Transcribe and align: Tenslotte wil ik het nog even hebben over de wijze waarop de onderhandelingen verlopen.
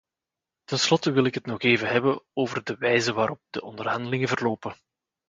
Tenslotte 0.65 1.11
wil 1.11 1.25
ik 1.25 1.33
het 1.33 1.45
nog 1.45 1.61
even 1.61 1.87
hebben 1.87 2.23
over 2.33 2.63
de 2.63 2.75
wijze 2.77 3.13
waarop 3.13 3.41
de 3.49 3.61
onderhandelingen 3.61 4.27
verlopen. 4.27 4.75